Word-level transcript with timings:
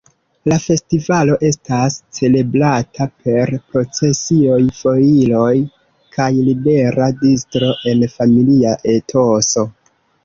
La 0.51 0.55
festivalo 0.61 1.35
estas 1.49 1.97
celebrata 2.19 3.07
per 3.25 3.51
procesioj, 3.73 4.57
foiroj 4.79 5.53
kaj 6.17 6.29
libera 6.49 7.11
distro 7.25 7.71
en 7.93 8.05
familia 8.17 8.73
etoso. 8.97 9.69